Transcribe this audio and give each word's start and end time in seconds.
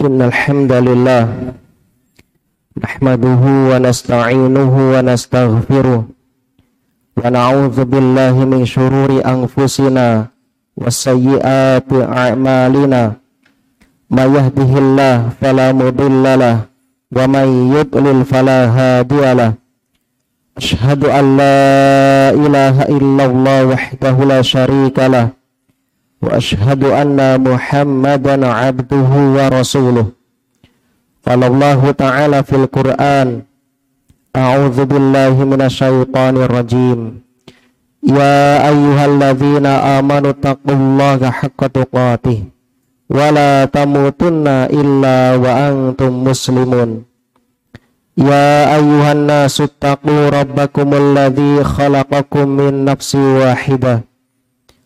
إن 0.00 0.22
الحمد 0.22 0.72
لله 0.72 1.22
نحمده 2.84 3.42
ونستعينه 3.70 4.72
ونستغفره 4.94 6.00
ونعوذ 7.20 7.76
بالله 7.84 8.34
من 8.52 8.60
شرور 8.74 9.10
أنفسنا 9.34 10.26
وسيئات 10.76 11.90
أعمالنا 11.92 13.02
ما 14.10 14.24
يهده 14.36 14.70
الله 14.84 15.16
فلا 15.40 15.68
مضل 15.72 16.24
له 16.42 16.56
ومن 17.16 17.46
يضلل 17.76 18.18
فلا 18.24 18.60
هادي 18.76 19.24
له 19.40 19.52
أشهد 20.56 21.04
أن 21.04 21.24
لا 21.36 21.60
إله 22.44 22.76
إلا 22.96 23.24
الله 23.30 23.58
وحده 23.72 24.16
لا 24.32 24.40
شريك 24.42 24.98
له 24.98 25.39
وأشهد 26.21 26.83
أن 26.83 27.19
محمدا 27.49 28.35
عبده 28.47 29.09
ورسوله 29.37 30.05
قال 31.27 31.41
الله 31.43 31.91
تعالى 31.91 32.39
في 32.43 32.55
القرآن 32.55 33.41
أعوذ 34.35 34.77
بالله 34.85 35.33
من 35.51 35.61
الشيطان 35.61 36.35
الرجيم 36.37 36.99
يا 38.03 38.69
أيها 38.69 39.05
الذين 39.05 39.65
آمنوا 39.65 40.29
اتقوا 40.29 40.75
الله 40.81 41.19
حق 41.31 41.61
تقاته 41.67 42.39
ولا 43.09 43.65
تموتن 43.65 44.47
إلا 44.79 45.17
وأنتم 45.43 46.11
مسلمون 46.23 46.89
يا 48.17 48.75
أيها 48.75 49.11
الناس 49.11 49.61
اتقوا 49.61 50.29
ربكم 50.29 50.87
الذي 50.93 51.63
خلقكم 51.63 52.45
من 52.59 52.85
نفس 52.85 53.15
واحدة 53.15 53.93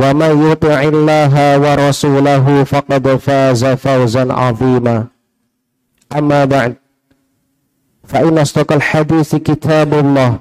ومن 0.00 0.32
يطع 0.50 0.78
الله 0.82 1.34
ورسوله 1.64 2.64
فقد 2.64 3.04
فاز 3.16 3.64
فوزا 3.64 4.32
عظيما. 4.32 5.06
أما 6.18 6.44
بعد 6.44 6.74
فإن 8.04 8.38
أصدق 8.38 8.72
الحديث 8.72 9.34
كتاب 9.48 9.94
الله 9.94 10.38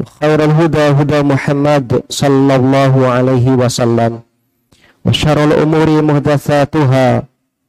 وخير 0.00 0.44
الهدى 0.44 0.86
هدى 0.98 1.22
محمد 1.22 2.02
صلى 2.10 2.56
الله 2.56 2.94
عليه 3.06 3.46
وسلم 3.50 4.20
وشر 5.04 5.44
الأمور 5.44 6.02
محدثاتها 6.02 7.22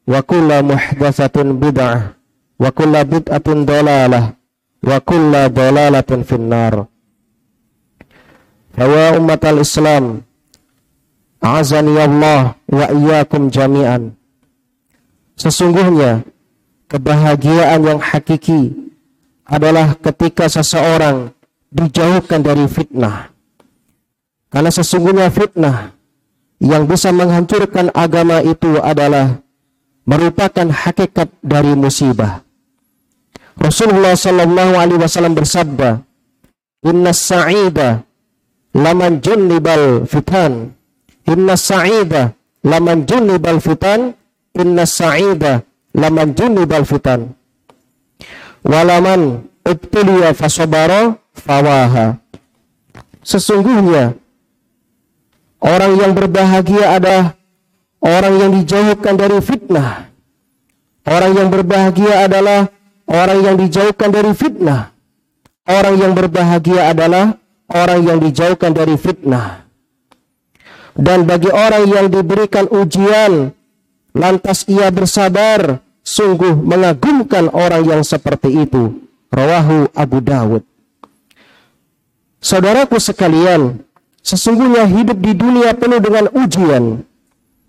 وكل 0.07 0.49
محدثة 0.63 1.37
بدعة 1.43 2.01
وكل 2.59 2.93
بدعة 3.03 3.47
ضلالة 3.47 4.23
وكل 4.83 5.33
ضلالة 5.49 6.11
في 6.27 6.35
النار. 6.35 6.85
فيا 8.75 9.17
أمة 9.17 9.43
الإسلام 9.43 10.21
Azani 11.45 11.93
Allah 12.01 12.57
wa 12.65 12.85
iyyakum 12.89 13.53
jami'an. 13.53 14.17
Sesungguhnya 15.37 16.25
kebahagiaan 16.89 17.85
yang 17.85 18.01
hakiki 18.01 18.73
adalah 19.45 19.93
ketika 20.01 20.49
seseorang 20.49 21.29
dijauhkan 21.69 22.41
dari 22.41 22.65
fitnah. 22.65 23.29
Karena 24.49 24.73
sesungguhnya 24.73 25.29
fitnah 25.29 25.93
yang 26.57 26.89
bisa 26.89 27.13
menghancurkan 27.13 27.93
agama 27.93 28.41
itu 28.41 28.81
adalah 28.81 29.37
merupakan 30.09 30.65
hakikat 30.65 31.29
dari 31.45 31.77
musibah. 31.77 32.41
Rasulullah 33.59 34.17
Shallallahu 34.17 34.73
Alaihi 34.81 34.99
Wasallam 34.99 35.37
bersabda, 35.37 36.01
Inna 36.89 37.13
sa'ida 37.13 38.01
laman 38.73 39.21
junnibal 39.21 40.09
fitan 40.09 40.73
Inna 41.25 41.57
sa'ida 41.57 42.37
laman 42.61 43.09
junibal 43.09 43.57
fitan 43.57 44.13
Inna 44.55 44.85
sa'ida 44.87 45.65
laman 45.91 46.31
junibal 46.31 46.85
fitan. 46.87 47.33
Walaman 48.63 49.43
ibtuliya 49.67 50.31
fasobara 50.31 51.17
fawaha. 51.33 52.15
Sesungguhnya 53.25 54.15
Orang 55.59 55.97
yang 55.97 56.13
berbahagia 56.13 57.01
adalah 57.01 57.33
Orang 58.05 58.37
yang 58.37 58.51
dijauhkan 58.53 59.17
dari 59.17 59.41
fitnah. 59.41 60.13
Orang 61.09 61.33
yang 61.33 61.49
berbahagia 61.49 62.29
adalah 62.29 62.69
Orang 63.09 63.39
yang 63.41 63.57
dijauhkan 63.57 64.13
dari 64.13 64.31
fitnah. 64.37 64.93
Orang 65.65 65.97
yang 65.97 66.13
berbahagia 66.13 66.93
adalah 66.93 67.41
Orang 67.65 68.05
yang 68.05 68.21
dijauhkan 68.21 68.77
dari 68.77 68.93
fitnah 68.93 69.64
dan 70.95 71.27
bagi 71.27 71.51
orang 71.51 71.91
yang 71.91 72.07
diberikan 72.07 72.71
ujian 72.71 73.51
lantas 74.15 74.63
ia 74.71 74.87
bersabar 74.87 75.83
sungguh 76.01 76.55
mengagumkan 76.55 77.51
orang 77.51 77.83
yang 77.83 78.01
seperti 78.01 78.63
itu. 78.63 79.03
Rawahu 79.27 79.91
Abu 79.91 80.23
Dawud. 80.23 80.63
Saudaraku 82.39 82.95
sekalian 83.01 83.83
sesungguhnya 84.23 84.87
hidup 84.87 85.19
di 85.19 85.35
dunia 85.35 85.75
penuh 85.75 85.99
dengan 85.99 86.31
ujian. 86.31 87.03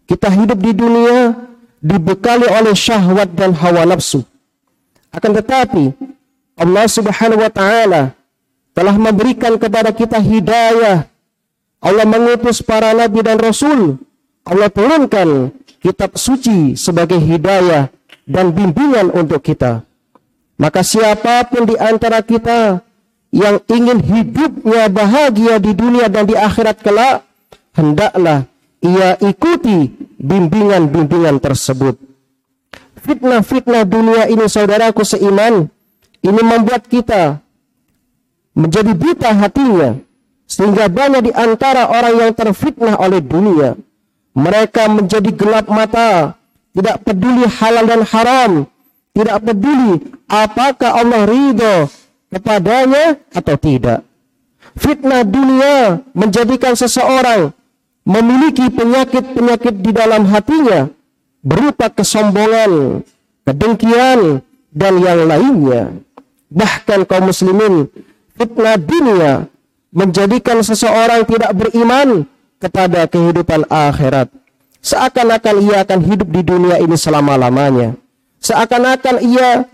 Kita 0.06 0.31
hidup 0.31 0.62
di 0.62 0.70
dunia 0.70 1.34
dibekali 1.82 2.47
oleh 2.47 2.70
syahwat 2.78 3.34
dan 3.34 3.50
hawa 3.59 3.82
nafsu. 3.82 4.22
Akan 5.10 5.34
tetapi 5.34 5.91
Allah 6.54 6.86
Subhanahu 6.86 7.42
wa 7.42 7.50
taala 7.50 8.15
telah 8.76 8.94
memberikan 8.94 9.59
kepada 9.59 9.91
kita 9.91 10.22
hidayah 10.22 11.09
Allah 11.81 12.06
mengutus 12.09 12.64
para 12.64 12.92
nabi 12.97 13.20
dan 13.20 13.37
rasul. 13.41 14.00
Allah 14.47 14.70
turunkan 14.70 15.50
kitab 15.82 16.14
suci 16.14 16.78
sebagai 16.78 17.19
hidayah 17.19 17.91
dan 18.26 18.54
bimbingan 18.54 19.10
untuk 19.14 19.42
kita. 19.42 19.86
Maka 20.56 20.81
siapa 20.81 21.44
pun 21.47 21.69
di 21.69 21.76
antara 21.76 22.25
kita 22.25 22.81
yang 23.34 23.60
ingin 23.69 24.00
hidupnya 24.00 24.88
bahagia 24.88 25.60
di 25.60 25.76
dunia 25.76 26.09
dan 26.09 26.25
di 26.25 26.32
akhirat 26.32 26.81
kelak, 26.81 27.28
hendaklah 27.76 28.48
ia 28.81 29.20
ikuti 29.20 29.92
bimbingan-bimbingan 30.16 31.36
tersebut. 31.42 32.00
Fitnah-fitnah 33.04 33.84
dunia 33.86 34.26
ini 34.32 34.48
saudaraku 34.48 35.04
seiman, 35.04 35.69
ini 36.25 36.41
membuat 36.42 36.88
kita 36.88 37.38
menjadi 38.56 38.97
buta 38.97 39.31
hatinya, 39.36 40.00
sehingga 40.56 40.88
banyak 40.88 41.28
di 41.28 41.32
antara 41.36 41.92
orang 41.92 42.16
yang 42.16 42.32
terfitnah 42.32 42.96
oleh 42.96 43.20
dunia. 43.20 43.76
Mereka 44.32 44.88
menjadi 44.88 45.28
gelap 45.36 45.68
mata, 45.68 46.32
tidak 46.72 47.04
peduli 47.04 47.44
halal 47.44 47.84
dan 47.84 48.00
haram, 48.08 48.52
tidak 49.12 49.36
peduli 49.44 50.00
apakah 50.24 50.96
Allah 50.96 51.28
ridho 51.28 51.92
kepadanya 52.32 53.20
atau 53.36 53.56
tidak. 53.60 54.00
Fitnah 54.80 55.28
dunia 55.28 56.00
menjadikan 56.16 56.72
seseorang 56.72 57.52
memiliki 58.08 58.72
penyakit-penyakit 58.72 59.84
di 59.84 59.92
dalam 59.92 60.24
hatinya 60.24 60.88
berupa 61.44 61.92
kesombongan, 61.92 63.04
kedengkian, 63.44 64.41
dan 64.72 64.94
yang 65.04 65.20
lainnya. 65.28 65.97
Bahkan 66.48 67.09
kaum 67.09 67.28
muslimin, 67.28 67.88
fitnah 68.36 68.76
dunia 68.80 69.48
menjadikan 69.97 70.60
seseorang 70.60 71.25
tidak 71.25 71.57
beriman 71.57 72.28
kepada 72.60 73.09
kehidupan 73.09 73.65
akhirat. 73.72 74.28
Seakan-akan 74.84 75.57
ia 75.65 75.77
akan 75.83 76.01
hidup 76.04 76.28
di 76.28 76.43
dunia 76.45 76.77
ini 76.77 76.95
selama-lamanya. 76.95 77.97
Seakan-akan 78.45 79.16
ia 79.25 79.65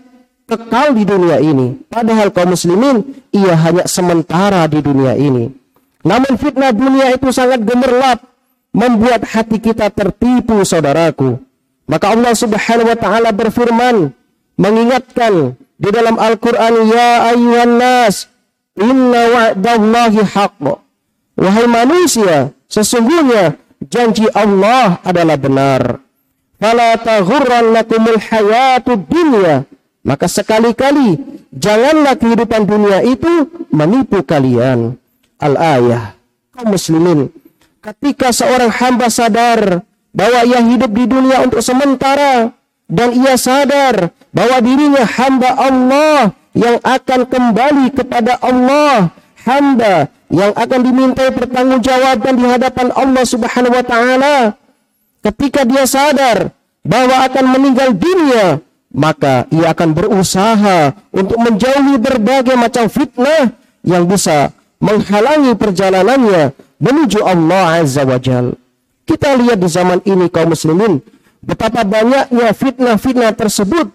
kekal 0.47 0.95
di 0.95 1.03
dunia 1.03 1.37
ini. 1.43 1.75
Padahal 1.91 2.31
kaum 2.31 2.55
muslimin 2.55 3.03
ia 3.35 3.53
hanya 3.53 3.83
sementara 3.85 4.63
di 4.71 4.79
dunia 4.79 5.13
ini. 5.19 5.51
Namun 6.07 6.39
fitnah 6.39 6.71
dunia 6.71 7.13
itu 7.13 7.29
sangat 7.29 7.61
gemerlap. 7.61 8.23
Membuat 8.73 9.21
hati 9.29 9.61
kita 9.61 9.93
tertipu 9.93 10.65
saudaraku. 10.65 11.37
Maka 11.85 12.09
Allah 12.09 12.33
subhanahu 12.33 12.89
wa 12.89 12.97
ta'ala 12.97 13.29
berfirman. 13.29 14.09
Mengingatkan 14.57 15.53
di 15.77 15.89
dalam 15.93 16.17
Al-Quran. 16.17 16.89
Ya 16.89 17.29
ayuhan 17.29 17.77
nas 17.77 18.32
Inna 18.77 19.21
wa'dallahi 19.29 20.21
haqq. 20.25 20.63
Wahai 21.33 21.65
manusia, 21.65 22.53
sesungguhnya 22.69 23.57
janji 23.85 24.29
Allah 24.33 25.01
adalah 25.01 25.37
benar. 25.37 26.01
Fala 26.61 26.95
taghurrannakumul 26.95 28.21
hayatud 28.21 29.03
dunya 29.09 29.67
Maka 30.03 30.27
sekali-kali 30.27 31.15
janganlah 31.55 32.19
kehidupan 32.19 32.67
dunia 32.67 32.99
itu 33.07 33.47
menipu 33.71 34.19
kalian. 34.19 34.99
Al-ayah. 35.39 36.19
Kaum 36.51 36.75
muslimin. 36.75 37.31
Ketika 37.79 38.35
seorang 38.35 38.71
hamba 38.71 39.07
sadar 39.07 39.83
bahwa 40.11 40.43
ia 40.43 40.59
hidup 40.59 40.91
di 40.91 41.07
dunia 41.07 41.39
untuk 41.43 41.63
sementara 41.63 42.51
dan 42.91 43.15
ia 43.15 43.39
sadar 43.39 44.11
bahwa 44.35 44.59
dirinya 44.59 45.07
hamba 45.07 45.55
Allah 45.55 46.35
yang 46.53 46.77
akan 46.81 47.25
kembali 47.25 47.93
kepada 47.93 48.37
Allah, 48.41 49.09
hamba 49.45 50.09
yang 50.33 50.53
akan 50.53 50.79
dimintai 50.81 51.29
pertanggungjawaban 51.33 52.33
di 52.33 52.45
hadapan 52.45 52.87
Allah 52.93 53.23
Subhanahu 53.25 53.73
wa 53.73 53.85
taala. 53.85 54.37
Ketika 55.21 55.65
dia 55.65 55.85
sadar 55.85 56.53
bahwa 56.85 57.25
akan 57.25 57.45
meninggal 57.57 57.93
dunia, 57.93 58.59
maka 58.93 59.49
ia 59.49 59.73
akan 59.73 59.89
berusaha 59.97 60.93
untuk 61.09 61.37
menjauhi 61.41 61.97
berbagai 61.97 62.53
macam 62.53 62.85
fitnah 62.89 63.53
yang 63.81 64.05
bisa 64.05 64.53
menghalangi 64.77 65.57
perjalanannya 65.57 66.53
menuju 66.77 67.23
Allah 67.23 67.81
Azza 67.81 68.03
wa 68.03 68.19
Jal. 68.19 68.53
Kita 69.03 69.35
lihat 69.35 69.59
di 69.59 69.67
zaman 69.67 69.99
ini 70.03 70.27
kaum 70.27 70.51
muslimin, 70.51 70.99
betapa 71.43 71.83
banyaknya 71.83 72.51
fitnah-fitnah 72.51 73.31
tersebut, 73.35 73.91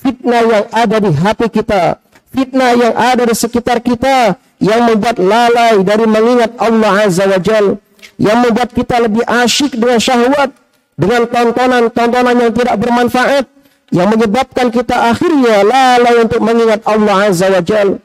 fitnah 0.00 0.42
yang 0.48 0.64
ada 0.72 0.96
di 0.96 1.10
hati 1.12 1.46
kita, 1.52 2.00
fitnah 2.32 2.72
yang 2.72 2.94
ada 2.96 3.22
di 3.28 3.34
sekitar 3.36 3.84
kita, 3.84 4.40
yang 4.60 4.88
membuat 4.88 5.20
lalai 5.20 5.84
dari 5.84 6.08
mengingat 6.08 6.56
Allah 6.56 7.04
Azza 7.04 7.28
wa 7.28 7.36
Jal, 7.36 7.76
yang 8.16 8.38
membuat 8.40 8.72
kita 8.72 8.96
lebih 9.04 9.24
asyik 9.28 9.76
dengan 9.76 10.00
syahwat, 10.00 10.50
dengan 10.96 11.28
tontonan-tontonan 11.28 12.36
yang 12.36 12.52
tidak 12.56 12.76
bermanfaat, 12.80 13.44
yang 13.92 14.08
menyebabkan 14.08 14.72
kita 14.72 15.12
akhirnya 15.12 15.64
lalai 15.64 16.24
untuk 16.24 16.40
mengingat 16.40 16.80
Allah 16.88 17.28
Azza 17.28 17.52
wa 17.52 17.60
Jal. 17.60 18.00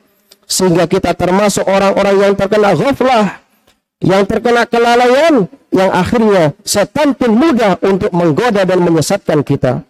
Sehingga 0.45 0.85
kita 0.85 1.17
termasuk 1.17 1.65
orang-orang 1.65 2.15
yang 2.21 2.33
terkena 2.37 2.77
ghaflah 2.77 3.41
yang 4.03 4.27
terkena 4.29 4.69
kelalaian 4.69 5.49
yang 5.73 5.89
akhirnya 5.89 6.53
setan 6.61 7.17
pun 7.17 7.33
mudah 7.33 7.81
untuk 7.81 8.13
menggoda 8.13 8.61
dan 8.61 8.83
menyesatkan 8.83 9.41
kita 9.41 9.81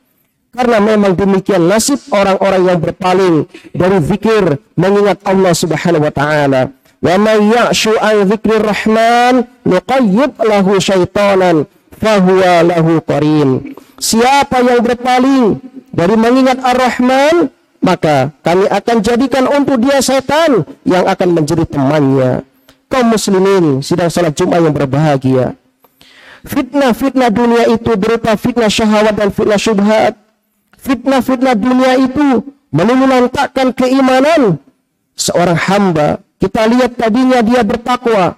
karena 0.56 0.80
memang 0.80 1.14
demikian 1.14 1.68
nasib 1.68 2.00
orang-orang 2.10 2.64
yang 2.64 2.80
berpaling 2.80 3.36
dari 3.76 3.98
zikir 4.00 4.58
mengingat 4.80 5.20
Allah 5.28 5.52
Subhanahu 5.52 6.08
wa 6.08 6.14
taala 6.16 6.72
wa 7.04 7.16
may 7.20 7.40
ya'shu 7.52 7.94
an 8.00 8.26
dzikrir 8.26 8.64
rahman 8.64 9.46
nuqayyib 9.68 10.40
lahu 10.40 10.80
syaitanan 10.80 11.68
fahuwa 11.92 12.64
lahu 12.64 13.04
qarin 13.04 13.76
siapa 14.00 14.64
yang 14.64 14.80
berpaling 14.80 15.76
dari 15.96 16.16
mengingat 16.20 16.60
Ar-Rahman, 16.60 17.48
maka 17.80 18.36
kami 18.44 18.68
akan 18.68 18.98
jadikan 19.00 19.48
untuk 19.48 19.80
dia 19.80 20.04
setan 20.04 20.68
yang 20.84 21.08
akan 21.08 21.40
menjadi 21.40 21.64
temannya. 21.64 22.44
Kaum 22.92 23.16
muslimin 23.16 23.80
sidang 23.80 24.12
salat 24.12 24.36
Jumat 24.36 24.60
yang 24.60 24.76
berbahagia. 24.76 25.56
Fitnah-fitnah 26.46 27.32
dunia 27.34 27.66
itu 27.72 27.96
berupa 27.98 28.38
fitnah 28.38 28.70
syahwat 28.70 29.16
dan 29.18 29.34
fitnah 29.34 29.58
syubhat. 29.58 30.14
Fitnah-fitnah 30.86 31.58
dunia 31.58 31.98
itu 31.98 32.46
menuntakkan 32.70 33.74
keimanan 33.74 34.62
seorang 35.18 35.58
hamba. 35.58 36.22
Kita 36.38 36.70
lihat 36.70 36.94
tadinya 36.94 37.42
dia 37.42 37.66
bertakwa. 37.66 38.38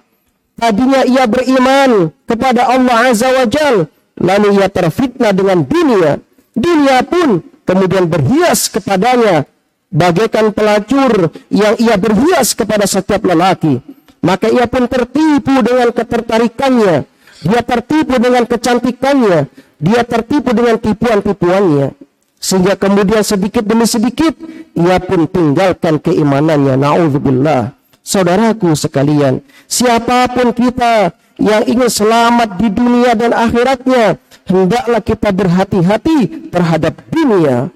Tadinya 0.56 1.04
ia 1.04 1.28
beriman 1.28 2.08
kepada 2.24 2.72
Allah 2.72 3.12
Azza 3.12 3.28
wa 3.28 3.44
Jal. 3.44 3.84
Lalu 4.16 4.58
ia 4.58 4.66
terfitnah 4.66 5.30
dengan 5.30 5.62
dunia 5.62 6.18
dunia 6.58 7.06
pun 7.06 7.40
kemudian 7.62 8.10
berhias 8.10 8.66
kepadanya 8.66 9.46
bagaikan 9.88 10.50
pelacur 10.50 11.32
yang 11.48 11.78
ia 11.78 11.94
berhias 11.96 12.52
kepada 12.52 12.84
setiap 12.84 13.24
lelaki 13.24 13.80
maka 14.20 14.50
ia 14.50 14.66
pun 14.66 14.90
tertipu 14.90 15.62
dengan 15.62 15.94
ketertarikannya 15.94 17.06
dia 17.38 17.60
tertipu 17.62 18.18
dengan 18.18 18.44
kecantikannya 18.44 19.46
dia 19.78 20.02
tertipu 20.02 20.50
dengan 20.50 20.76
tipuan-tipuannya 20.76 21.94
sehingga 22.38 22.78
kemudian 22.78 23.26
sedikit 23.26 23.66
demi 23.66 23.84
sedikit 23.84 24.34
ia 24.78 25.02
pun 25.02 25.26
tinggalkan 25.26 25.98
keimanannya 25.98 26.78
naudzubillah 26.78 27.74
saudaraku 28.00 28.72
sekalian 28.78 29.42
siapa 29.66 30.30
pun 30.30 30.54
kita 30.54 31.12
yang 31.38 31.62
ingin 31.66 31.90
selamat 31.90 32.58
di 32.58 32.68
dunia 32.70 33.14
dan 33.14 33.30
akhiratnya 33.30 34.18
hendaklah 34.48 35.00
kita 35.04 35.30
berhati-hati 35.30 36.50
terhadap 36.50 36.98
dunia. 37.12 37.70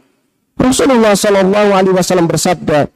Rasulullah 0.57 1.15
Shallallahu 1.15 1.71
Alaihi 1.77 1.95
Wasallam 1.95 2.27
bersabda, 2.27 2.89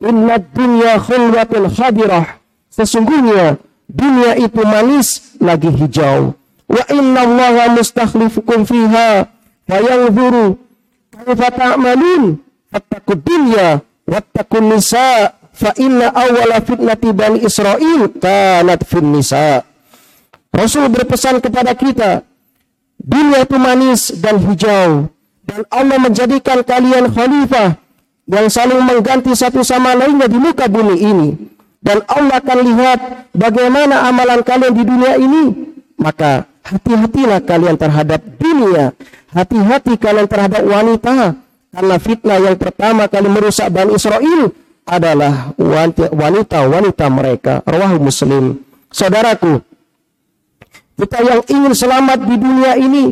Inna 0.00 0.38
dunya 0.40 0.96
khulwatun 1.02 1.68
khabirah. 1.72 2.38
Sesungguhnya 2.70 3.56
dunia 3.88 4.36
itu 4.36 4.60
manis 4.62 5.36
lagi 5.40 5.72
hijau. 5.72 6.36
Wa 6.66 6.82
inna 6.92 7.24
Allah 7.24 7.72
mustakhlifukum 7.72 8.68
fiha 8.68 9.30
fayanzuru 9.64 10.60
fattaqud 12.72 13.20
dunya 13.24 13.80
wattaqun 14.04 14.64
nisa 14.68 15.32
fa 15.56 15.70
inna 15.80 16.12
awwala 16.12 16.60
fitnati 16.60 17.08
bani 17.12 17.38
Israel 17.44 18.12
kanat 18.20 18.84
fin 18.84 19.08
nisa. 19.12 19.64
Rasul 20.52 20.88
berpesan 20.88 21.40
kepada 21.44 21.76
kita, 21.76 22.24
Dunia 23.06 23.46
itu 23.46 23.56
manis 23.60 24.10
dan 24.18 24.40
hijau. 24.42 25.06
Dan 25.46 25.62
Allah 25.70 25.98
menjadikan 26.02 26.66
kalian 26.66 27.06
khalifah 27.14 27.78
yang 28.26 28.50
saling 28.50 28.82
mengganti 28.82 29.30
satu 29.30 29.62
sama 29.62 29.94
lainnya 29.94 30.26
di 30.26 30.38
muka 30.42 30.66
bumi 30.66 30.96
ini. 30.98 31.28
Dan 31.78 32.02
Allah 32.10 32.42
akan 32.42 32.58
lihat 32.66 32.98
bagaimana 33.30 34.10
amalan 34.10 34.42
kalian 34.42 34.74
di 34.74 34.82
dunia 34.82 35.14
ini. 35.22 35.44
Maka 36.02 36.50
hati-hatilah 36.66 37.46
kalian 37.46 37.78
terhadap 37.78 38.18
dunia. 38.42 38.90
Hati-hati 39.36 40.00
kalian 40.00 40.24
terhadap 40.24 40.64
wanita. 40.64 41.36
Karena 41.68 41.96
fitnah 42.00 42.40
yang 42.40 42.56
pertama 42.56 43.04
kali 43.04 43.28
merusak 43.28 43.68
Bani 43.68 43.92
Israel 43.92 44.48
adalah 44.88 45.52
wanita-wanita 46.16 47.04
mereka. 47.12 47.60
Rawahu 47.68 48.00
Muslim. 48.00 48.64
Saudaraku, 48.88 49.60
kita 50.96 51.20
yang 51.20 51.40
ingin 51.52 51.76
selamat 51.76 52.24
di 52.24 52.36
dunia 52.40 52.72
ini, 52.80 53.04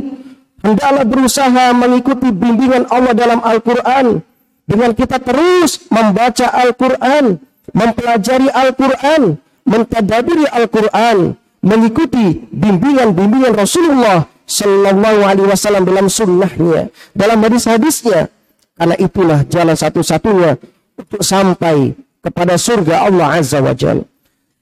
hendaklah 0.65 1.05
berusaha 1.05 1.77
mengikuti 1.77 2.32
bimbingan 2.32 2.89
Allah 2.89 3.13
dalam 3.13 3.44
Al-Quran. 3.44 4.25
Dengan 4.65 4.96
kita 4.96 5.20
terus 5.20 5.84
membaca 5.93 6.49
Al-Quran, 6.56 7.37
mempelajari 7.77 8.49
Al-Quran, 8.49 9.37
mentadabiri 9.69 10.49
Al-Quran, 10.49 11.37
mengikuti 11.60 12.49
bimbingan-bimbingan 12.49 13.53
Rasulullah 13.53 14.25
Sallallahu 14.44 15.20
Alaihi 15.24 15.48
Wasallam 15.48 15.89
dalam 15.89 16.06
sunnahnya, 16.13 16.93
dalam 17.17 17.39
hadis-hadisnya. 17.41 18.29
Karena 18.74 18.96
itulah 18.98 19.46
jalan 19.46 19.77
satu-satunya 19.79 20.58
untuk 20.98 21.22
sampai 21.22 21.94
kepada 22.20 22.58
surga 22.58 23.06
Allah 23.06 23.39
Azza 23.39 23.63
wa 23.63 23.70
Jal. 23.70 24.03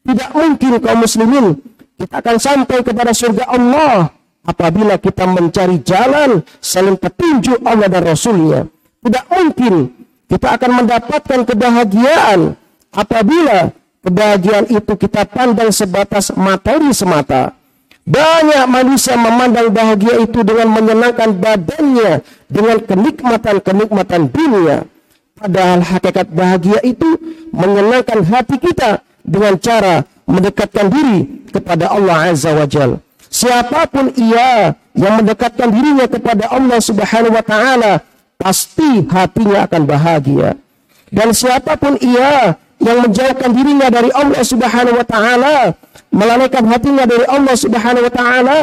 Tidak 0.02 0.30
mungkin 0.34 0.82
kaum 0.82 0.98
muslimin 1.00 1.46
kita 2.02 2.18
akan 2.18 2.36
sampai 2.42 2.78
kepada 2.82 3.14
surga 3.14 3.46
Allah 3.46 4.10
apabila 4.42 4.98
kita 4.98 5.22
mencari 5.22 5.78
jalan 5.86 6.42
selain 6.58 6.98
petunjuk 6.98 7.62
Allah 7.62 7.86
dan 7.86 8.02
Rasulnya. 8.02 8.66
Tidak 9.02 9.24
mungkin 9.30 9.74
kita 10.26 10.58
akan 10.58 10.70
mendapatkan 10.82 11.40
kebahagiaan 11.46 12.58
apabila 12.90 13.70
kebahagiaan 14.02 14.66
itu 14.66 14.92
kita 14.98 15.22
pandang 15.30 15.70
sebatas 15.70 16.34
materi 16.34 16.90
semata. 16.90 17.54
Banyak 18.02 18.66
manusia 18.66 19.14
memandang 19.14 19.70
bahagia 19.70 20.26
itu 20.26 20.42
dengan 20.42 20.74
menyenangkan 20.74 21.38
badannya 21.38 22.26
dengan 22.50 22.82
kenikmatan-kenikmatan 22.82 24.26
dunia. 24.26 24.90
Padahal 25.38 25.86
hakikat 25.86 26.26
bahagia 26.34 26.82
itu 26.82 27.06
menyenangkan 27.54 28.26
hati 28.26 28.58
kita 28.58 29.06
dengan 29.22 29.54
cara 29.62 30.02
mendekatkan 30.26 30.86
diri 30.90 31.46
kepada 31.54 31.94
Allah 31.94 32.34
Azza 32.34 32.50
wa 32.50 32.66
Jal. 32.66 32.98
Siapa 33.30 33.86
pun 33.86 34.10
ia 34.18 34.74
yang 34.98 35.22
mendekatkan 35.22 35.70
dirinya 35.70 36.06
kepada 36.10 36.50
Allah 36.50 36.78
Subhanahu 36.82 37.32
wa 37.32 37.44
taala 37.46 38.02
pasti 38.34 39.06
hatinya 39.06 39.70
akan 39.70 39.82
bahagia. 39.86 40.58
Dan 41.12 41.30
siapa 41.30 41.78
pun 41.78 41.96
ia 42.02 42.58
yang 42.82 42.98
menjauhkan 43.06 43.50
dirinya 43.54 43.88
dari 43.88 44.10
Allah 44.10 44.42
Subhanahu 44.42 44.98
wa 44.98 45.06
taala, 45.06 45.56
melalaikan 46.10 46.66
hatinya 46.66 47.06
dari 47.06 47.24
Allah 47.30 47.54
Subhanahu 47.54 48.04
wa 48.10 48.12
taala, 48.12 48.60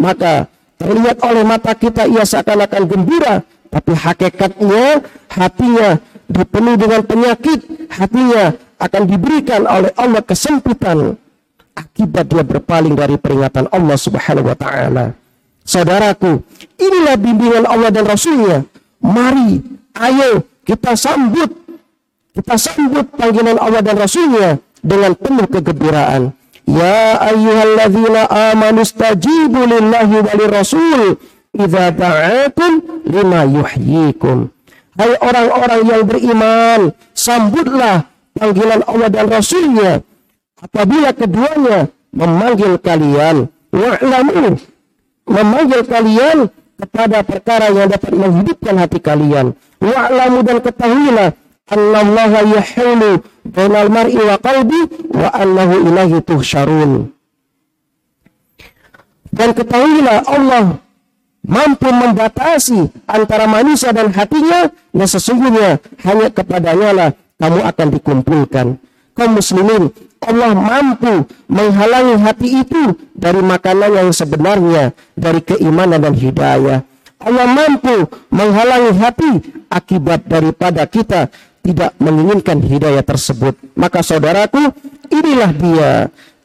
maka 0.00 0.48
terlihat 0.80 1.20
oleh 1.20 1.44
mata 1.44 1.76
kita 1.76 2.08
ia 2.08 2.24
seakan-akan 2.24 2.82
gembira, 2.88 3.44
tapi 3.68 3.92
hakikatnya 3.92 5.04
hatinya 5.28 6.00
dipenuhi 6.26 6.76
dengan 6.80 7.00
penyakit, 7.04 7.60
hatinya 7.92 8.56
akan 8.80 9.02
diberikan 9.04 9.68
oleh 9.68 9.92
Allah 9.98 10.22
kesempitan 10.24 11.18
akibat 11.78 12.26
dia 12.26 12.42
berpaling 12.42 12.94
dari 12.98 13.14
peringatan 13.14 13.70
Allah 13.70 13.96
Subhanahu 13.98 14.50
wa 14.50 14.56
taala. 14.58 15.06
Saudaraku, 15.62 16.40
inilah 16.80 17.20
bimbingan 17.20 17.68
Allah 17.68 17.92
dan 17.92 18.08
Rasulnya. 18.08 18.64
Mari, 19.04 19.60
ayo 20.00 20.42
kita 20.64 20.96
sambut 20.96 21.52
kita 22.38 22.54
sambut 22.54 23.06
panggilan 23.18 23.58
Allah 23.58 23.82
dan 23.82 23.98
Rasulnya 23.98 24.62
dengan 24.78 25.18
penuh 25.18 25.50
kegembiraan. 25.50 26.30
Ya 26.70 27.18
ayyuhalladzina 27.18 28.30
amanu 28.54 28.86
stajibu 28.86 29.66
lillahi 29.66 30.22
walirrasul 30.22 31.18
idza 31.50 31.90
da'akum 31.90 33.02
lima 33.10 33.42
yuhyikum. 33.42 34.54
Hai 34.94 35.18
orang-orang 35.18 35.80
yang 35.82 36.02
beriman, 36.06 36.80
sambutlah 37.10 38.06
panggilan 38.38 38.86
Allah 38.86 39.08
dan 39.10 39.26
Rasulnya 39.26 40.06
apabila 40.62 41.10
keduanya 41.10 41.90
memanggil 42.14 42.78
kalian 42.78 43.50
wa'lamu 43.74 44.58
memanggil 45.26 45.82
kalian 45.86 46.50
kepada 46.78 47.22
perkara 47.26 47.66
yang 47.74 47.90
dapat 47.90 48.14
menghidupkan 48.14 48.74
hati 48.78 48.98
kalian 49.02 49.54
wa'lamu 49.82 50.38
dan 50.46 50.58
ketahuilah 50.62 51.30
annallaha 51.68 52.40
yahulu 52.44 53.22
bainal 53.44 53.88
mar'i 53.92 54.20
wa 54.20 54.36
qalbi 54.40 54.80
wa 55.12 55.28
annahu 55.32 55.74
ilaihi 55.88 56.24
tuhsyarun. 56.24 57.12
Dan 59.28 59.52
ketahuilah 59.52 60.24
Allah 60.24 60.80
mampu 61.44 61.88
membatasi 61.88 62.88
antara 63.04 63.44
manusia 63.44 63.92
dan 63.92 64.12
hatinya 64.12 64.72
dan 64.92 65.06
sesungguhnya 65.08 65.80
hanya 66.04 66.28
kepadanya 66.32 66.90
lah 66.96 67.10
kamu 67.38 67.60
akan 67.62 67.88
dikumpulkan. 67.92 68.66
Kaum 69.14 69.34
muslimin, 69.34 69.90
Allah 70.22 70.54
mampu 70.54 71.26
menghalangi 71.50 72.22
hati 72.22 72.48
itu 72.62 72.94
dari 73.14 73.42
makanan 73.42 73.90
yang 73.98 74.10
sebenarnya, 74.14 74.94
dari 75.18 75.42
keimanan 75.42 76.02
dan 76.02 76.14
hidayah. 76.14 76.86
Allah 77.18 77.46
mampu 77.50 78.06
menghalangi 78.30 78.94
hati 78.94 79.32
akibat 79.66 80.22
daripada 80.30 80.86
kita 80.86 81.26
tidak 81.68 81.92
menginginkan 82.00 82.64
hidayah 82.64 83.04
tersebut. 83.04 83.52
Maka 83.76 84.00
saudaraku, 84.00 84.72
inilah 85.12 85.52
dia. 85.52 85.92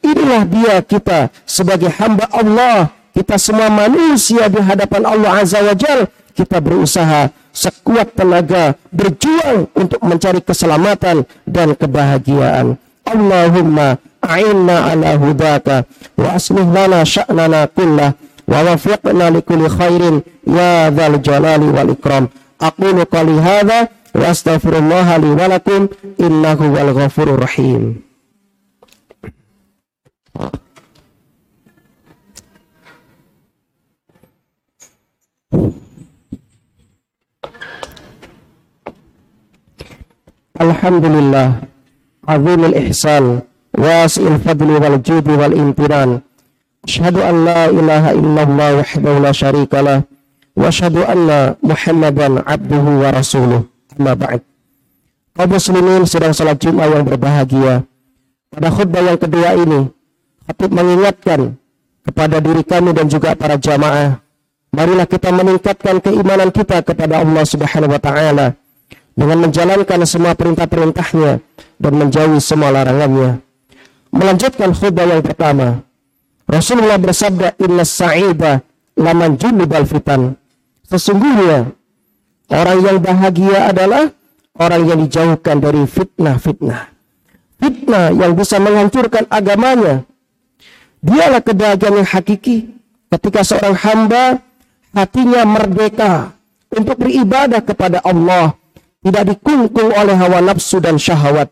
Inilah 0.04 0.44
dia 0.44 0.74
kita 0.84 1.32
sebagai 1.48 1.88
hamba 1.96 2.28
Allah. 2.28 2.92
Kita 3.16 3.40
semua 3.40 3.72
manusia 3.72 4.52
di 4.52 4.60
hadapan 4.60 5.08
Allah 5.08 5.40
Azza 5.40 5.64
wa 5.64 5.72
Jal. 5.72 6.12
Kita 6.36 6.60
berusaha 6.60 7.32
sekuat 7.56 8.12
tenaga 8.12 8.76
berjuang 8.92 9.70
untuk 9.72 10.02
mencari 10.04 10.44
keselamatan 10.44 11.24
dan 11.48 11.72
kebahagiaan. 11.72 12.76
Allahumma 13.06 13.96
a'inna 14.20 14.92
ala 14.92 15.16
hudaka 15.16 15.88
wa 16.20 16.36
aslih 16.36 16.66
lana 16.68 17.06
sya'nana 17.06 17.70
kullah 17.70 18.18
wa 18.44 18.58
wafiqna 18.66 19.30
likulli 19.30 19.70
khairin 19.70 20.20
ya 20.44 20.90
dhal 20.92 21.16
jalali 21.22 21.70
wal 21.70 21.94
ikram. 21.96 22.28
Aqulu 22.58 23.06
qali 23.08 23.38
hadha 23.40 23.88
وأستغفر 24.14 24.78
الله 24.78 25.16
لي 25.16 25.30
ولكم 25.30 25.88
إنه 26.20 26.52
هو 26.52 26.76
الغفور 26.78 27.28
الرحيم. 27.34 28.02
الحمد 40.60 41.04
لله 41.04 41.48
عظيم 42.28 42.64
الإحسان 42.64 43.40
واسع 43.78 44.22
الفضل 44.22 44.70
والجود 44.70 45.28
والامتنان. 45.28 46.20
أشهد 46.84 47.16
أن 47.18 47.44
لا 47.44 47.70
إله 47.70 48.10
إلا 48.10 48.42
الله 48.42 48.76
وحده 48.78 49.18
لا 49.18 49.32
شريك 49.32 49.74
له 49.74 50.02
وأشهد 50.56 50.96
أن 50.96 51.54
محمدا 51.62 52.50
عبده 52.50 52.84
ورسوله. 53.02 53.73
Amma 53.94 54.14
ba'd. 54.18 54.42
Kaum 55.34 55.50
muslimin 55.50 56.06
sedang 56.06 56.30
salat 56.30 56.58
Jumat 56.62 56.90
yang 56.94 57.02
berbahagia. 57.02 57.82
Pada 58.50 58.70
khutbah 58.70 59.02
yang 59.02 59.18
kedua 59.18 59.58
ini, 59.58 59.90
Khatib 60.46 60.70
mengingatkan 60.70 61.58
kepada 62.06 62.38
diri 62.38 62.62
kami 62.62 62.94
dan 62.94 63.10
juga 63.10 63.34
para 63.34 63.58
jamaah, 63.58 64.22
marilah 64.70 65.08
kita 65.08 65.34
meningkatkan 65.34 65.98
keimanan 65.98 66.54
kita 66.54 66.84
kepada 66.86 67.24
Allah 67.24 67.42
Subhanahu 67.42 67.90
wa 67.90 68.00
taala 68.02 68.46
dengan 69.14 69.38
menjalankan 69.48 70.06
semua 70.06 70.38
perintah-perintahnya 70.38 71.42
dan 71.82 71.92
menjauhi 71.98 72.38
semua 72.38 72.70
larangannya. 72.70 73.42
Melanjutkan 74.14 74.70
khutbah 74.70 75.06
yang 75.10 75.22
pertama, 75.24 75.82
Rasulullah 76.46 77.00
bersabda, 77.00 77.58
"Inna 77.58 77.82
sa'ida 77.82 78.62
laman 78.94 79.34
junubal 79.34 79.82
fitan." 79.88 80.38
Sesungguhnya 80.86 81.74
Orang 82.52 82.78
yang 82.84 82.98
bahagia 83.00 83.72
adalah 83.72 84.12
orang 84.60 84.82
yang 84.84 84.98
dijauhkan 85.08 85.56
dari 85.64 85.82
fitnah-fitnah. 85.88 86.92
Fitnah 87.56 88.12
yang 88.12 88.36
bisa 88.36 88.60
menghancurkan 88.60 89.24
agamanya. 89.32 90.04
Dialah 91.00 91.40
kebahagiaan 91.40 92.04
yang 92.04 92.08
hakiki 92.08 92.68
ketika 93.12 93.40
seorang 93.44 93.76
hamba 93.76 94.40
hatinya 94.92 95.44
merdeka 95.48 96.32
untuk 96.72 97.00
beribadah 97.00 97.60
kepada 97.60 98.00
Allah, 98.04 98.56
tidak 99.04 99.36
dikungkung 99.36 99.92
oleh 99.92 100.16
hawa 100.16 100.40
nafsu 100.44 100.80
dan 100.80 101.00
syahwat. 101.00 101.48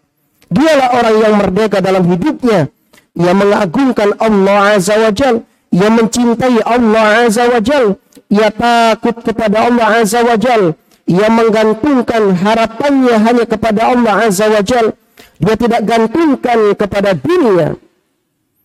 Dialah 0.52 0.88
orang 0.92 1.16
yang 1.20 1.34
merdeka 1.40 1.80
dalam 1.80 2.04
hidupnya, 2.04 2.68
ia 3.16 3.32
mengagungkan 3.32 4.12
Allah 4.20 4.76
Azza 4.76 4.96
wa 5.00 5.12
Jal, 5.12 5.44
ia 5.72 5.88
mencintai 5.88 6.60
Allah 6.64 7.24
Azza 7.24 7.48
wa 7.48 7.60
Jal, 7.60 7.96
ia 8.32 8.48
takut 8.48 9.20
kepada 9.20 9.68
Allah 9.68 10.00
Azza 10.00 10.24
wa 10.24 10.40
Jal, 10.40 10.72
ia 11.04 11.28
menggantungkan 11.28 12.32
harapannya 12.32 13.20
hanya 13.20 13.44
kepada 13.44 13.92
Allah 13.92 14.24
Azza 14.24 14.48
wa 14.48 14.64
Jal. 14.64 14.96
Dia 15.36 15.54
tidak 15.60 15.84
gantungkan 15.84 16.72
kepada 16.72 17.12
dunia. 17.12 17.76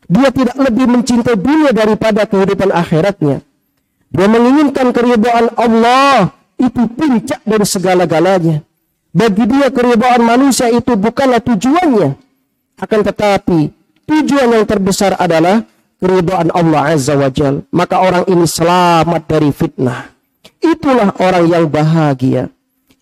Dia 0.08 0.30
tidak 0.32 0.56
lebih 0.56 0.86
mencintai 0.88 1.36
dunia 1.36 1.76
daripada 1.76 2.24
kehidupan 2.24 2.72
akhiratnya. 2.72 3.44
Dia 4.08 4.28
menginginkan 4.32 4.96
keridhaan 4.96 5.52
Allah 5.60 6.32
itu 6.56 6.88
puncak 6.88 7.44
dari 7.44 7.66
segala-galanya. 7.68 8.64
Bagi 9.12 9.44
dia 9.52 9.68
keridhaan 9.68 10.24
manusia 10.24 10.72
itu 10.72 10.96
bukanlah 10.96 11.44
tujuannya. 11.44 12.16
Akan 12.80 13.04
tetapi 13.04 13.74
tujuan 14.08 14.48
yang 14.56 14.64
terbesar 14.64 15.18
adalah 15.20 15.66
keridhaan 16.02 16.54
Allah 16.54 16.94
Azza 16.94 17.18
wa 17.18 17.30
Jal. 17.30 17.66
Maka 17.74 18.02
orang 18.02 18.26
ini 18.30 18.46
selamat 18.46 19.22
dari 19.26 19.50
fitnah. 19.54 20.14
Itulah 20.62 21.14
orang 21.22 21.46
yang 21.50 21.66
bahagia. 21.70 22.50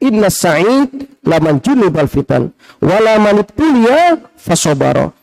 Inna 0.04 0.28
sa'id 0.28 1.08
laman 1.24 1.64
junubal 1.64 2.12
fitan. 2.12 2.52
Wala 2.84 3.16
manitulia 3.18 4.20
fasobaro. 4.36 5.16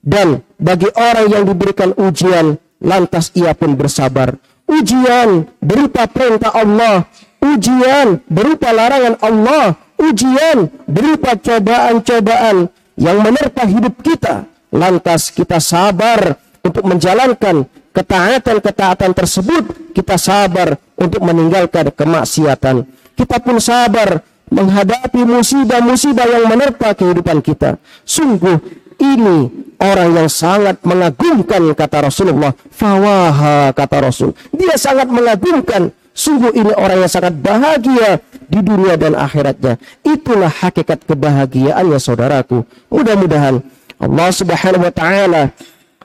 Dan 0.00 0.40
bagi 0.56 0.88
orang 0.96 1.26
yang 1.28 1.44
diberikan 1.44 1.92
ujian, 1.98 2.56
lantas 2.80 3.34
ia 3.36 3.52
pun 3.52 3.76
bersabar. 3.76 4.38
Ujian 4.70 5.50
berupa 5.60 6.06
perintah 6.06 6.54
Allah. 6.54 7.04
Ujian 7.42 8.22
berupa 8.30 8.70
larangan 8.70 9.18
Allah. 9.20 9.76
Ujian 10.00 10.72
berupa 10.88 11.36
cobaan-cobaan 11.36 12.70
yang 12.96 13.18
menerpa 13.20 13.66
hidup 13.68 13.98
kita. 14.00 14.48
Lantas 14.70 15.34
kita 15.34 15.58
sabar 15.58 16.38
untuk 16.60 16.84
menjalankan 16.84 17.64
ketaatan-ketaatan 17.90 19.10
tersebut 19.16 19.92
kita 19.96 20.16
sabar 20.20 20.78
untuk 20.94 21.20
meninggalkan 21.24 21.90
kemaksiatan. 21.90 22.86
Kita 23.16 23.36
pun 23.42 23.60
sabar 23.60 24.22
menghadapi 24.50 25.22
musibah-musibah 25.24 26.26
yang 26.26 26.44
menerpa 26.50 26.92
kehidupan 26.96 27.40
kita. 27.40 27.78
Sungguh 28.02 28.58
ini 29.00 29.48
orang 29.80 30.12
yang 30.12 30.28
sangat 30.28 30.82
mengagumkan 30.84 31.72
kata 31.72 32.10
Rasulullah. 32.10 32.52
Fawaha 32.68 33.72
kata 33.72 33.96
Rasul. 34.04 34.36
Dia 34.52 34.76
sangat 34.76 35.08
mengagumkan. 35.08 35.92
Sungguh 36.10 36.52
ini 36.52 36.74
orang 36.74 37.06
yang 37.06 37.12
sangat 37.12 37.38
bahagia 37.38 38.20
di 38.50 38.60
dunia 38.60 38.98
dan 38.98 39.16
akhiratnya. 39.16 39.78
Itulah 40.04 40.50
hakikat 40.50 41.06
kebahagiaannya 41.06 41.96
saudaraku. 41.96 42.66
Mudah-mudahan 42.92 43.62
Allah 44.02 44.28
subhanahu 44.34 44.84
wa 44.84 44.92
ta'ala 44.92 45.42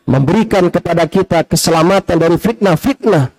memberikan 0.06 0.70
kepada 0.70 1.10
kita 1.10 1.44
keselamatan 1.46 2.18
dari 2.22 2.38
fitnah-fitnah 2.38 3.34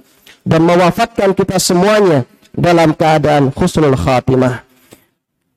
dan 0.46 0.60
mewafatkan 0.62 1.34
kita 1.34 1.58
semuanya 1.58 2.26
dalam 2.54 2.94
keadaan 2.94 3.54
husnul 3.54 3.94
khatimah. 3.94 4.66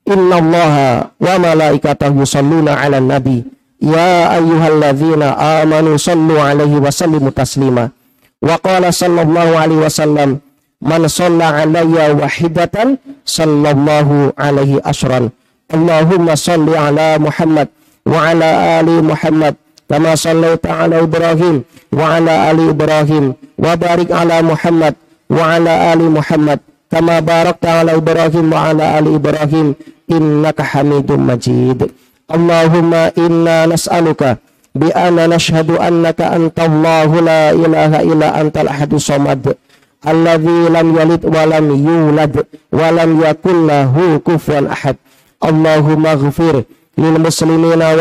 Inna 0.10 0.36
Allah 0.42 0.74
wa 1.18 1.36
malaikatahu 1.38 2.26
yusalluna 2.26 2.82
ala 2.82 2.98
nabi 2.98 3.46
ya 3.78 4.34
ayyuhalladzina 4.38 5.38
amanu 5.62 5.98
sallu 6.02 6.38
alaihi 6.42 6.82
wa 6.82 6.90
sallimu 6.90 7.30
taslima. 7.30 7.94
Wa 8.42 8.56
qala 8.58 8.90
sallallahu 8.90 9.54
alaihi 9.54 9.84
wasallam 9.84 10.40
man 10.82 11.02
shalla 11.12 11.62
alayya 11.62 12.16
wahidatan 12.16 12.98
sallallahu 13.28 14.34
alaihi 14.40 14.82
asran. 14.84 15.30
Allahumma 15.70 16.34
salli 16.34 16.74
ala 16.74 17.20
Muhammad 17.22 17.70
wa 18.08 18.18
ala 18.26 18.80
ali 18.82 18.96
Muhammad 19.06 19.54
كما 19.91 20.15
صليت 20.15 20.67
على 20.67 21.01
إبراهيم 21.01 21.63
وعلى 21.93 22.51
آل 22.51 22.69
إبراهيم 22.69 23.35
وبارك 23.59 24.13
على 24.13 24.43
محمد 24.43 24.95
وعلى 25.31 25.93
آل 25.93 26.11
محمد 26.11 26.59
كما 26.93 27.21
باركت 27.21 27.67
على 27.67 27.95
إبراهيم 27.95 28.53
وعلى 28.53 28.99
آل 28.99 29.15
إبراهيم 29.15 29.75
innaka 30.09 30.65
hamidum 30.65 31.25
majid 31.25 31.81
Allahumma 32.29 33.13
inna 33.17 33.67
nas'aluka 33.69 34.37
bi 34.77 34.89
anna 34.93 35.29
nashhadu 35.29 35.77
annaka 35.81 36.33
antallahu 36.33 37.21
la 37.25 37.53
ilaha 37.53 37.99
illa 38.05 38.29
antal 38.37 38.69
ahadus 38.69 39.07
samad 39.09 39.57
alladzi 40.05 40.69
lam 40.73 40.89
yalid 40.97 41.23
wa 41.25 41.45
lam 41.49 41.67
yulad 41.73 42.35
wa 42.73 42.89
lam 42.93 43.11
yakul 43.21 43.59
lahu 43.69 44.21
kufuwan 44.21 44.69
ahad 44.69 44.97
Allahumma 45.41 46.17
ghfir 46.17 46.65
lil 46.97 47.17
muslimina 47.21 47.93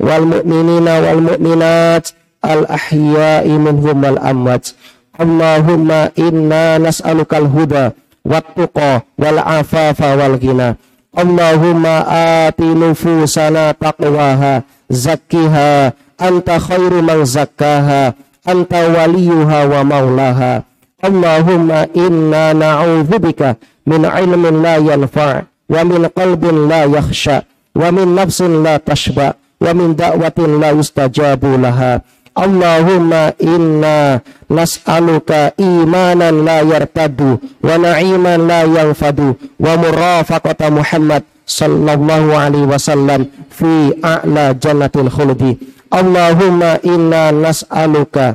wal 0.00 0.24
mu'minina 0.26 0.92
wal 1.04 1.20
mu'minat 1.20 2.14
al 2.42 2.66
ahya'i 2.68 3.54
minhum 3.54 3.98
wal 4.02 4.18
amwat. 4.20 4.74
Allahumma 5.18 6.10
inna 6.18 6.78
nas'aluka 6.82 7.38
al 7.38 7.48
huda 7.48 7.84
wat 8.26 8.46
tuqa 8.58 9.06
wal 9.18 9.38
afafa 9.38 10.18
wal 10.18 10.36
ghina. 10.38 10.74
Allahumma 11.14 12.02
ati 12.50 12.66
nufusana 12.74 13.70
taqwaha 13.78 14.66
zakkiha 14.90 15.94
anta 16.18 16.58
khairu 16.58 17.02
man 17.02 17.22
zakkaha 17.24 18.14
anta 18.46 18.80
waliyuha 18.90 19.58
wa 19.70 19.80
maulaha 19.84 20.62
Allahumma 21.04 21.86
inna 21.94 22.54
na'udzubika 22.54 23.56
min 23.86 24.02
ilmin 24.08 24.62
la 24.64 24.74
yanfa' 24.80 25.44
wa 25.68 25.80
min 25.84 26.08
qalbin 26.10 26.68
la 26.68 26.84
yakhsha 26.88 27.44
wa 27.76 27.88
min 27.92 28.14
nafsin 28.16 28.62
la 28.64 28.78
tashba 28.80 29.36
wa 29.64 29.72
min 29.72 29.96
da'watin 29.96 30.60
la 30.60 30.76
yustajabu 30.76 31.56
laha. 31.56 32.04
Allahumma 32.34 33.30
inna 33.38 34.18
nas'aluka 34.50 35.54
imanan 35.56 36.42
la 36.42 36.66
yartadu 36.66 37.38
wa 37.62 37.78
na'iman 37.78 38.44
la 38.50 38.66
yanfadu 38.66 39.38
wa 39.56 39.72
murafaqata 39.78 40.66
Muhammad 40.68 41.22
sallallahu 41.46 42.34
alaihi 42.34 42.66
wasallam 42.66 43.30
fi 43.48 43.94
a'la 44.02 44.52
jannatil 44.58 45.08
khuldi. 45.14 45.56
Allahumma 45.94 46.82
inna 46.82 47.30
nas'aluka 47.30 48.34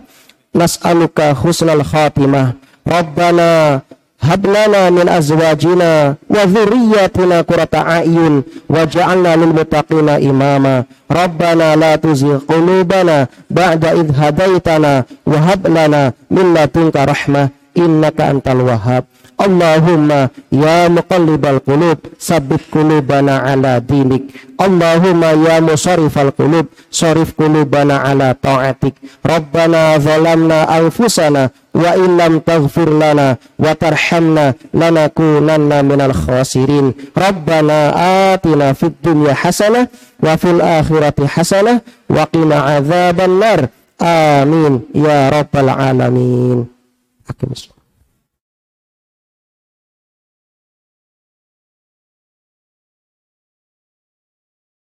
nas'aluka 0.56 1.36
husnal 1.36 1.84
khatimah. 1.84 2.56
Rabbana 2.88 3.84
hablana 4.22 4.92
min 4.92 5.08
azwajina 5.10 6.16
wa 6.30 6.46
dhurriyyatina 6.46 7.44
qurrata 7.44 7.86
a'yun 7.88 8.44
waj'alna 8.70 9.36
lil 9.40 9.52
muttaqina 9.58 10.20
imama 10.20 10.84
rabbana 11.10 11.76
la 11.76 11.98
tuzigh 11.98 12.44
qulubana 12.48 13.28
ba'da 13.50 13.96
idh 13.96 14.12
hadaitana 14.20 15.04
wa 15.26 15.38
hab 15.48 15.62
lana 15.68 16.12
min 16.30 16.54
ladunka 16.54 17.06
rahmah 17.06 17.48
innaka 17.76 18.28
antal 18.28 18.62
wahhab 18.68 19.04
Allahumma 19.40 20.28
ya 20.52 20.92
muqallibal 20.92 21.64
qulub 21.64 22.12
sabbit 22.20 22.68
qulubana 22.68 23.40
ala 23.48 23.80
dinik. 23.80 24.36
Allahumma 24.60 25.32
ya 25.32 25.64
musarrifal 25.64 26.36
qulub 26.36 26.68
sarif 26.92 27.32
qulubana 27.40 28.04
ala 28.04 28.36
ta'atik. 28.36 29.00
Rabbana 29.24 29.96
zalamna 30.04 30.68
anfusana 30.68 31.56
wa 31.72 31.96
illam 31.96 32.44
taghfir 32.44 32.92
lana 32.92 33.40
wa 33.56 33.72
tarhamna 33.80 34.60
lanakunanna 34.76 35.88
minal 35.88 36.12
khasirin. 36.12 36.92
Rabbana 37.16 37.96
atina 38.36 38.76
fid 38.76 39.00
dunya 39.00 39.32
hasanah 39.32 39.88
wa 40.20 40.36
fil 40.36 40.60
akhirati 40.60 41.24
hasanah 41.24 41.80
wa 42.12 42.28
qina 42.28 42.76
adzaban 42.76 43.40
nar 43.40 43.72
amin 44.04 44.84
ya 44.92 45.32
rabbal 45.32 45.72
alamin. 45.72 46.68
Akim 47.24 47.56